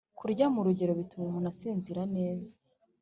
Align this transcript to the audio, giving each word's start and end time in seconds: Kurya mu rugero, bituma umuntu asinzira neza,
Kurya 0.17 0.45
mu 0.53 0.61
rugero, 0.67 0.91
bituma 0.99 1.23
umuntu 1.25 1.47
asinzira 1.53 2.01
neza, 2.15 2.53